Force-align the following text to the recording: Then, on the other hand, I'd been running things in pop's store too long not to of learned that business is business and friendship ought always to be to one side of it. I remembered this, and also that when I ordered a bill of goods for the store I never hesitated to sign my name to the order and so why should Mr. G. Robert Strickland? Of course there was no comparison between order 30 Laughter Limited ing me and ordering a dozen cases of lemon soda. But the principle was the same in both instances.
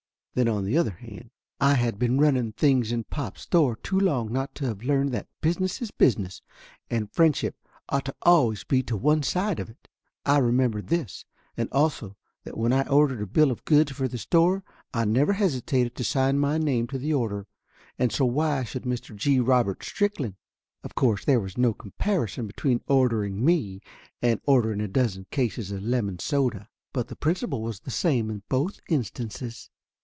Then, 0.33 0.47
on 0.47 0.63
the 0.63 0.77
other 0.77 0.91
hand, 0.91 1.29
I'd 1.59 1.99
been 1.99 2.17
running 2.17 2.53
things 2.53 2.93
in 2.93 3.03
pop's 3.03 3.41
store 3.41 3.75
too 3.75 3.99
long 3.99 4.31
not 4.31 4.55
to 4.55 4.71
of 4.71 4.81
learned 4.81 5.11
that 5.11 5.27
business 5.41 5.81
is 5.81 5.91
business 5.91 6.41
and 6.89 7.11
friendship 7.11 7.57
ought 7.89 8.15
always 8.21 8.61
to 8.61 8.65
be 8.67 8.81
to 8.83 8.95
one 8.95 9.23
side 9.23 9.59
of 9.59 9.69
it. 9.69 9.89
I 10.25 10.37
remembered 10.37 10.87
this, 10.87 11.25
and 11.57 11.67
also 11.73 12.15
that 12.45 12.57
when 12.57 12.71
I 12.71 12.87
ordered 12.87 13.21
a 13.21 13.25
bill 13.27 13.51
of 13.51 13.65
goods 13.65 13.91
for 13.91 14.07
the 14.07 14.17
store 14.17 14.63
I 14.93 15.03
never 15.03 15.33
hesitated 15.33 15.95
to 15.97 16.03
sign 16.05 16.39
my 16.39 16.57
name 16.57 16.87
to 16.87 16.97
the 16.97 17.13
order 17.13 17.45
and 17.99 18.09
so 18.09 18.23
why 18.23 18.63
should 18.63 18.83
Mr. 18.83 19.13
G. 19.13 19.41
Robert 19.41 19.83
Strickland? 19.83 20.35
Of 20.81 20.95
course 20.95 21.25
there 21.25 21.41
was 21.41 21.57
no 21.57 21.73
comparison 21.73 22.47
between 22.47 22.79
order 22.87 23.17
30 23.17 23.33
Laughter 23.33 23.35
Limited 23.35 23.37
ing 23.39 23.45
me 23.45 23.81
and 24.21 24.41
ordering 24.45 24.79
a 24.79 24.87
dozen 24.87 25.25
cases 25.29 25.71
of 25.71 25.83
lemon 25.83 26.19
soda. 26.19 26.69
But 26.93 27.09
the 27.09 27.17
principle 27.17 27.61
was 27.61 27.81
the 27.81 27.91
same 27.91 28.29
in 28.29 28.43
both 28.47 28.79
instances. 28.87 29.69